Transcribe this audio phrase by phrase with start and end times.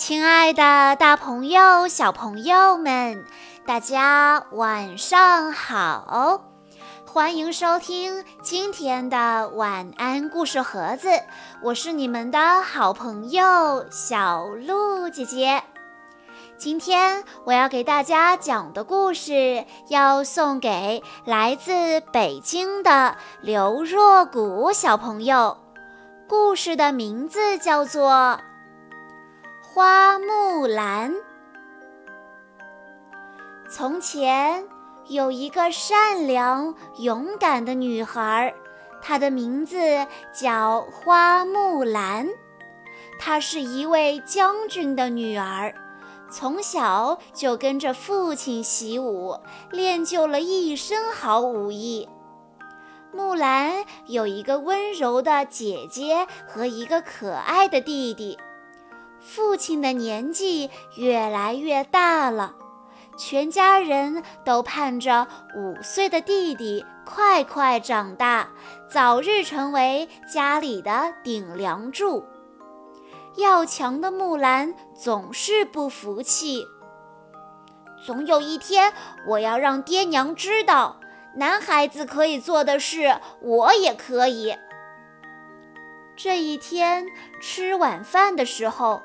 [0.00, 3.26] 亲爱的，大朋友、小朋友们，
[3.66, 6.40] 大家晚上好！
[7.06, 11.10] 欢迎收听今天的晚安故事盒子，
[11.62, 15.62] 我是你们的好朋友小鹿姐姐。
[16.56, 25.58] 今天我要给大家讲的故事，要送给来自北京的刘若谷小朋友。
[26.26, 28.40] 故事的名字叫做。
[29.72, 31.14] 花木兰。
[33.70, 34.64] 从前
[35.06, 38.52] 有一个善良勇敢的女孩，
[39.00, 39.78] 她的名字
[40.34, 42.28] 叫花木兰。
[43.20, 45.72] 她是一位将军的女儿，
[46.28, 49.38] 从小就跟着父亲习武，
[49.70, 52.08] 练就了一身好武艺。
[53.12, 58.36] 木兰有一个温柔的姐姐和一个可爱的弟弟。
[59.20, 62.54] 父亲的年纪越来越大了，
[63.18, 68.48] 全家人都盼着五岁的弟弟快快长大，
[68.90, 72.24] 早日成为家里的顶梁柱。
[73.36, 76.66] 要强的木兰总是不服气，
[78.04, 78.92] 总有一天
[79.28, 80.98] 我要让爹娘知道，
[81.36, 84.56] 男孩子可以做的事，我也可以。
[86.16, 87.06] 这一天
[87.40, 89.02] 吃晚饭的时候。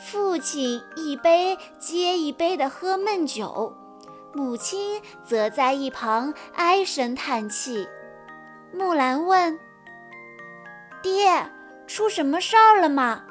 [0.00, 3.76] 父亲一杯接一杯地喝闷酒，
[4.32, 7.86] 母亲则在一旁唉声叹气。
[8.74, 9.58] 木兰问
[11.02, 11.50] ：“爹，
[11.86, 13.22] 出什么事儿了吗？”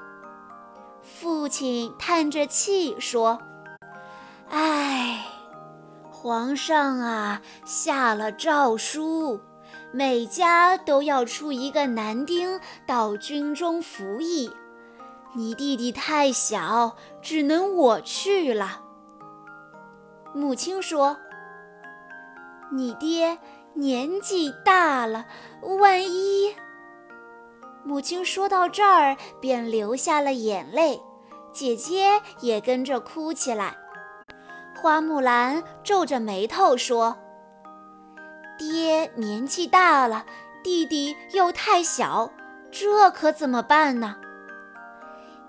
[1.02, 3.42] 父亲叹着气说
[4.50, 5.26] ：“唉，
[6.12, 9.40] 皇上啊，下了诏书，
[9.92, 14.52] 每家都要出一个男丁到军中服役。”
[15.34, 18.82] 你弟弟太小，只能我去了。
[20.34, 21.18] 母亲说
[22.74, 23.40] ：“你爹
[23.74, 25.26] 年纪大了，
[25.80, 26.54] 万一……”
[27.84, 31.02] 母亲说到这儿，便流下了眼泪，
[31.52, 33.78] 姐姐也跟着哭起来。
[34.82, 37.18] 花木兰皱着眉头说
[38.60, 40.26] ：“爹年纪大了，
[40.62, 42.32] 弟弟又太小，
[42.70, 44.18] 这可怎么办呢？”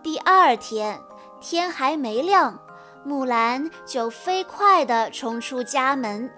[0.03, 1.01] 第二天
[1.41, 2.59] 天还没亮，
[3.05, 6.29] 木兰就飞快地冲出家门。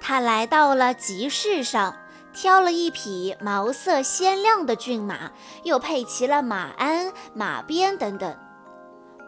[0.00, 1.96] 她来到了集市上，
[2.32, 5.30] 挑了一匹毛色鲜亮的骏马，
[5.62, 8.36] 又配齐了马鞍、马鞭等等。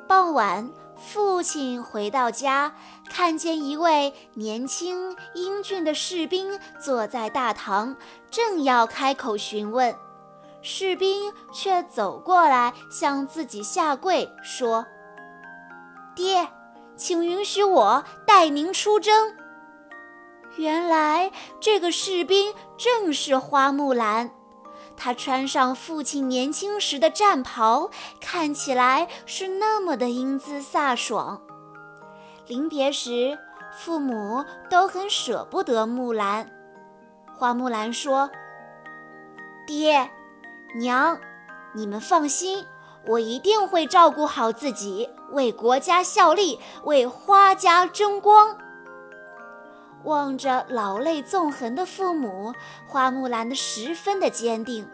[0.09, 2.75] 傍晚，父亲回到家，
[3.09, 7.97] 看见一位年轻英俊的士兵坐在大堂，
[8.33, 9.95] 正要开口询问。
[10.67, 14.87] 士兵却走过来，向自己下跪，说
[16.17, 16.49] ：“爹，
[16.97, 19.37] 请允许我带您出征。”
[20.57, 21.31] 原来
[21.61, 24.31] 这个士兵正是花木兰，
[24.97, 31.43] 他穿上父亲年轻时的战袍，看起来是那么的英姿飒爽。
[32.47, 33.39] 临别时，
[33.79, 36.51] 父母都很舍不得木兰。
[37.37, 38.31] 花木兰说
[39.69, 40.11] ：“爹。”
[40.75, 41.19] 娘，
[41.73, 42.67] 你们放心，
[43.07, 48.59] 我一定会照顾好自己，为国家效力，为花家争光。
[50.03, 52.53] 望着老泪纵横的父母，
[52.87, 54.87] 花木兰的十分的坚定。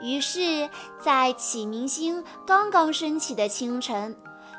[0.00, 0.68] 于是，
[0.98, 4.16] 在启明星刚刚升起的清晨，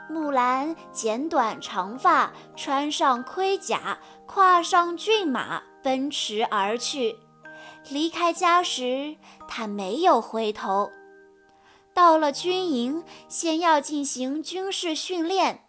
[0.10, 7.18] 木兰剪短长发，穿上盔甲，跨上骏马，奔驰而去。
[7.90, 9.16] 离开家时，
[9.48, 10.92] 他没有回头。
[11.94, 15.68] 到了军营，先要进行军事训练，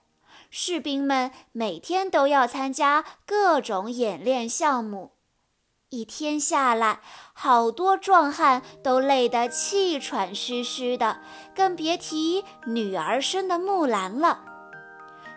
[0.51, 5.13] 士兵们每天都要参加各种演练项目。
[5.91, 7.01] 一天下来，
[7.33, 11.21] 好多壮汉都累得气喘吁吁的，
[11.57, 14.45] 更别提女儿身的木兰了。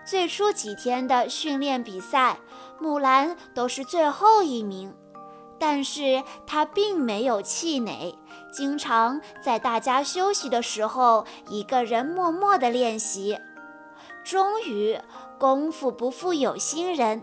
[0.04, 2.40] 最初几天的训练比赛，
[2.80, 4.94] 木兰都是最后一名。
[5.62, 8.18] 但是他并没有气馁，
[8.52, 13.38] 经常在大家休息的时候，一个人默默地练习。
[14.24, 15.00] 终于，
[15.38, 17.22] 功夫不负有心人，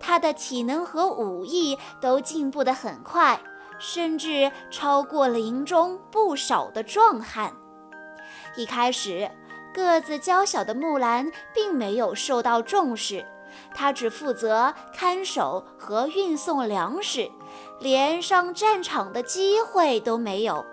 [0.00, 3.38] 他的体能和武艺都进步得很快，
[3.78, 7.54] 甚至超过了营中不少的壮汉。
[8.56, 9.30] 一开始，
[9.72, 13.24] 个子娇小的木兰并没有受到重视。
[13.74, 17.30] 他只负责看守和运送粮食，
[17.78, 20.64] 连上战场的机会都没有。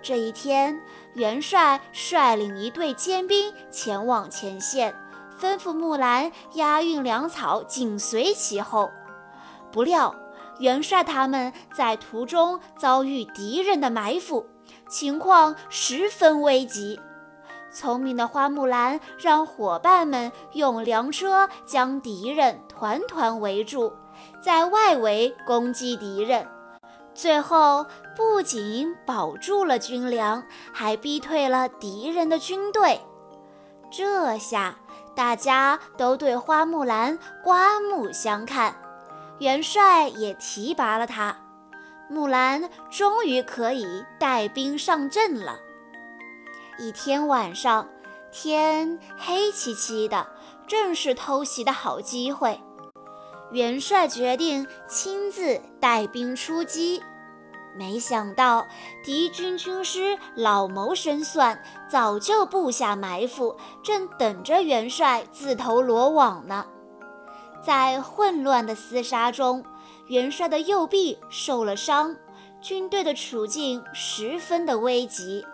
[0.00, 0.80] 这一天，
[1.14, 4.94] 元帅率领一队尖兵前往前线，
[5.40, 8.90] 吩咐木兰押运粮草，紧随其后。
[9.72, 10.14] 不料，
[10.60, 14.46] 元帅他们在途中遭遇敌人的埋伏，
[14.88, 17.00] 情况十分危急。
[17.70, 23.92] 聪明的花木兰让伙伴们用粮车将敌人团团围住，
[24.40, 26.46] 在外围攻击敌人。
[27.14, 27.84] 最后
[28.16, 30.42] 不仅保住了军粮，
[30.72, 33.00] 还逼退了敌人的军队。
[33.90, 34.76] 这下
[35.16, 38.76] 大家都对花木兰刮目相看，
[39.38, 41.36] 元帅也提拔了她。
[42.08, 45.58] 木兰终于可以带兵上阵了。
[46.78, 47.88] 一天晚上，
[48.30, 50.28] 天黑漆漆的，
[50.68, 52.60] 正是偷袭的好机会。
[53.50, 57.02] 元帅决定亲自带兵出击，
[57.76, 58.66] 没想到
[59.02, 66.66] 敌军军师老谋深算，早就布下埋伏，正等着元帅自投罗网呢。
[67.64, 69.64] 在混乱的厮杀中，
[70.08, 72.16] 元帅的右臂受了伤，
[72.60, 75.44] 军队的处境十分的危急。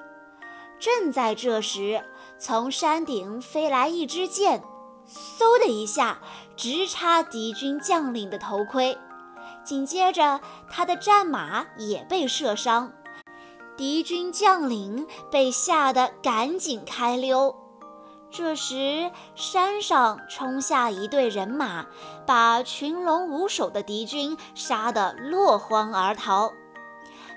[0.79, 2.05] 正在这时，
[2.39, 4.63] 从山顶飞来一支箭。
[5.07, 6.19] 嗖的一下，
[6.57, 8.99] 直插敌军将领的头盔。
[9.63, 10.41] 紧接着，
[10.71, 12.93] 他的战马也被射伤。
[13.77, 17.57] 敌军将领被吓得赶紧开溜。
[18.31, 21.87] 这时，山上冲下一队人马，
[22.27, 26.53] 把群龙无首的敌军杀得落荒而逃。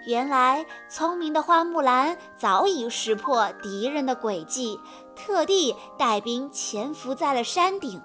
[0.06, 4.80] 原来，聪明的花木兰早已识破敌人的诡计，
[5.18, 8.02] 特地带兵潜伏在了山顶。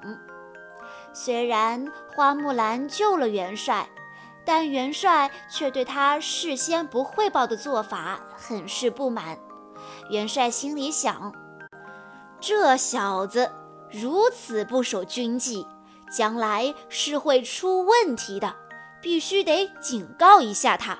[1.13, 3.89] 虽然花木兰救了元帅，
[4.45, 9.39] 但元帅却对他事先不汇报的做法很是不满。
[10.11, 11.33] 元帅心里想：
[12.41, 13.53] 这小子
[13.91, 15.67] 如此不守军纪，
[16.11, 18.57] 将来是会出问题的，
[19.03, 20.99] 必须得警告一下他。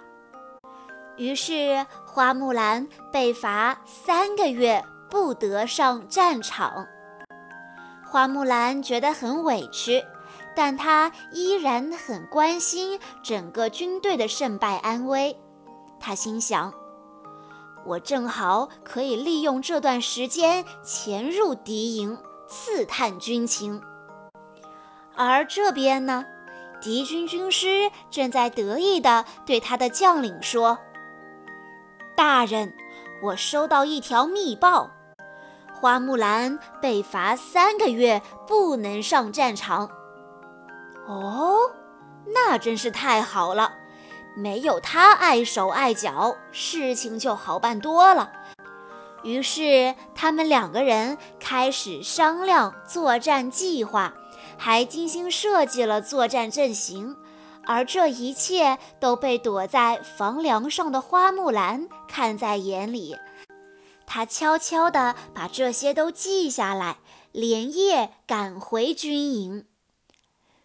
[1.17, 6.87] 于是，花木兰被罚三个月不得上战场。
[8.03, 10.03] 花木兰觉得很委屈，
[10.57, 15.39] 但她依然很关心整个军队的胜败安危。
[16.01, 16.73] 她心想
[17.85, 22.17] ：“我正好可以利用这段时间潜入敌营，
[22.49, 23.83] 刺探军情。”
[25.15, 26.25] 而这边呢，
[26.81, 30.79] 敌军军师正在得意地对他的将领说。
[32.17, 32.73] 大人，
[33.23, 34.91] 我收到一条密报，
[35.83, 39.91] 花木兰被罚三个月，不能上战场。
[41.09, 41.59] 哦，
[42.33, 43.73] 那真是太好了，
[44.37, 48.31] 没有他碍手碍脚，事情就好办多了。
[49.25, 54.15] 于是他们两个人开始商量作战计划，
[54.57, 57.17] 还精心设计了作战阵型。
[57.67, 63.17] 而这一切都被躲在房梁上的花木兰看在眼里，
[64.15, 66.99] 他悄悄地把这些都记下来，
[67.33, 69.65] 连夜赶回军营。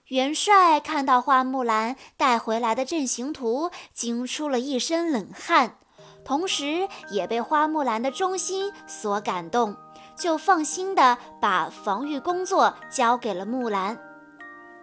[0.08, 5.78] 元帅看到花木兰带回来的阵型图，惊出了一身冷汗，
[6.26, 9.78] 同时也被花木兰的忠心所感动，
[10.18, 13.98] 就放心地把防御工作交给了木兰。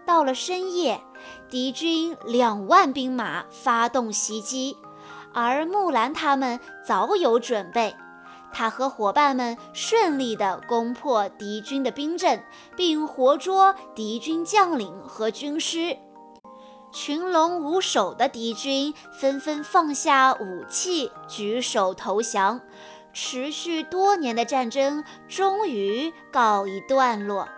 [0.06, 1.02] 到了深夜，
[1.50, 4.78] 敌军两万兵马发动袭击，
[5.34, 7.94] 而木兰他们早有准备。
[8.54, 12.42] 他和伙伴们顺利地攻破敌军的兵阵，
[12.76, 15.98] 并活捉敌军将领和军师。
[16.92, 22.60] 群龙无首的敌军纷纷放下武器，举手投降。
[23.12, 27.48] 持续多年的战争终于告一段落。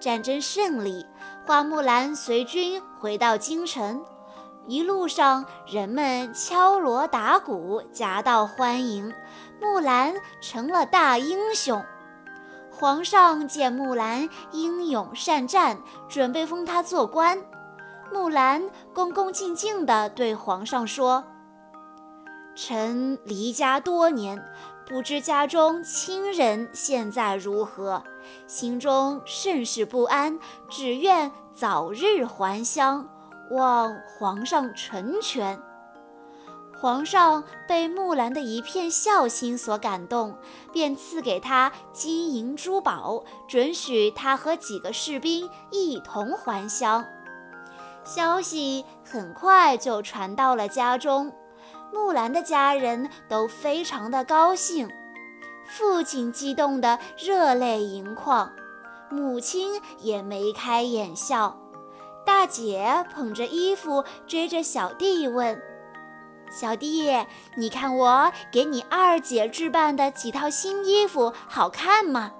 [0.00, 1.06] 战争胜利，
[1.46, 4.04] 花木兰随军回到京城。
[4.68, 9.12] 一路上，人们敲锣打鼓，夹道欢迎。
[9.60, 11.84] 木兰成了大英雄。
[12.70, 17.38] 皇上见木兰英勇善战，准备封她做官。
[18.12, 18.62] 木兰
[18.94, 21.24] 恭恭敬敬地对皇上说
[22.54, 24.42] ：“臣离家多年。”
[24.88, 28.02] 不知家中亲人现在如何，
[28.46, 30.38] 心中甚是不安，
[30.70, 33.06] 只愿早日还乡，
[33.50, 35.60] 望皇上成全。
[36.80, 40.38] 皇上被木兰的一片孝心所感动，
[40.72, 47.04] 便赐给她金银珠宝，准许她和几个士兵一同还乡。
[48.04, 51.32] 消息很快就传到了家中。
[51.92, 54.88] 木兰的家人都非常的高兴，
[55.66, 58.52] 父亲激动得热泪盈眶，
[59.10, 61.58] 母亲也眉开眼笑。
[62.24, 65.60] 大姐捧着衣服追着小弟问
[66.50, 67.10] ：“小弟，
[67.56, 72.32] 你看我给你二姐置办的几套新衣服好看吗？”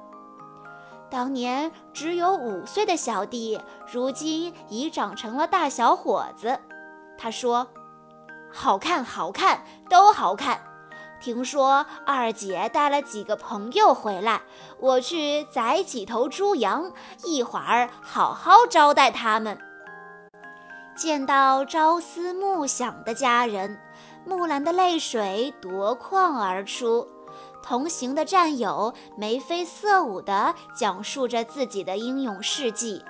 [1.10, 3.60] 当年只有五岁的小弟，
[3.90, 6.60] 如今已长成了大小伙子。
[7.16, 7.66] 他说
[8.52, 10.60] ：“好看，好看，都好看。
[11.20, 14.42] 听说二姐带了几个朋友回来，
[14.78, 16.92] 我去宰几头猪羊，
[17.24, 19.58] 一会儿好好招待他们。”
[20.94, 23.80] 见到朝思暮想的家人，
[24.28, 27.08] 木兰的泪水夺眶而出。
[27.62, 33.02] 同行的战友眉飞色舞地讲述着自己的英勇事迹。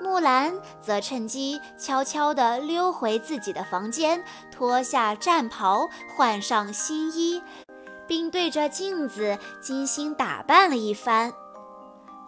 [0.00, 7.42] 木兰则趁机悄悄地溜回自己的房间，脱下战袍，换上新衣，
[8.06, 11.32] 并对着镜子精心打扮了一番。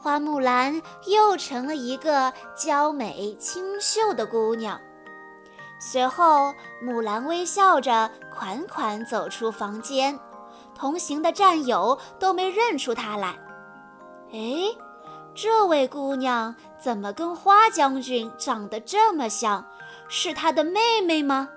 [0.00, 4.80] 花木兰又成了一个娇美清秀的姑娘。
[5.78, 10.18] 随后，木兰微笑着款款走出房间，
[10.74, 13.36] 同行的战友都没认出她来。
[14.32, 14.76] 哎。
[15.38, 19.66] 这位姑娘怎么跟花将军长得这么像？
[20.08, 21.50] 是她的妹妹吗？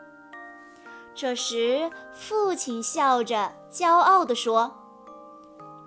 [1.15, 4.75] 这时，父亲笑着骄傲地说：“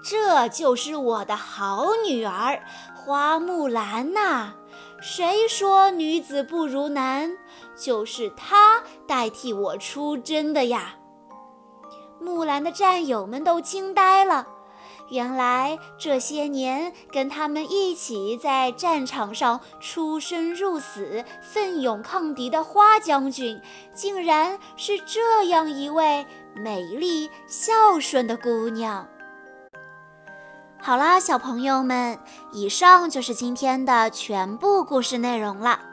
[0.02, 2.62] 这就是我的好女儿
[2.96, 4.54] 花木兰呐！
[5.02, 7.36] 谁说女子不如男？
[7.82, 10.94] 就是她代替我出征的呀！”
[12.20, 14.46] 木兰的战友们都惊呆了。
[15.10, 23.60] 原来这些年跟他们一起在战场上出生入死、奋勇抗敌的花将军，
[23.92, 26.24] 竟然是这样一位
[26.54, 29.06] 美丽孝顺的姑娘。
[30.80, 32.18] 好啦，小朋友们，
[32.52, 35.91] 以上就是今天的全部故事内容了。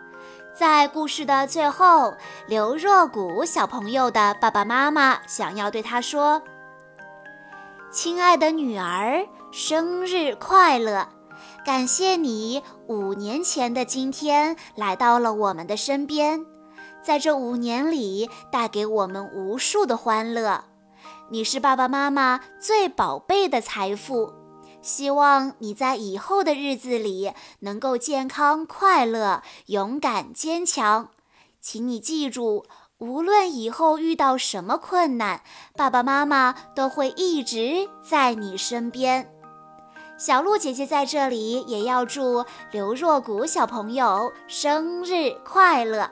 [0.59, 2.13] 在故事的最后，
[2.45, 6.43] 刘若谷小朋友的爸爸妈妈想要对他说。
[7.89, 11.07] 亲爱的女儿，生日快乐！
[11.63, 16.45] 感谢你五年前的今天来到了我们的身边，
[17.01, 20.65] 在这五年里带给我们无数的欢乐。
[21.29, 24.33] 你是爸爸妈妈最宝贝的财富，
[24.81, 31.09] 希望你在以后的日子里能够健康快乐、勇敢坚强。
[31.59, 32.65] 请你记住。
[32.99, 35.41] 无论以后遇到什么困难，
[35.77, 39.31] 爸爸妈妈都会一直在你身边。
[40.17, 42.43] 小鹿姐姐在这里也要祝
[42.73, 46.11] 刘若谷小朋友生日快乐。